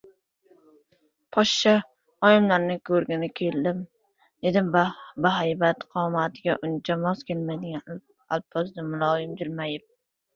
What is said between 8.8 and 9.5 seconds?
muloyim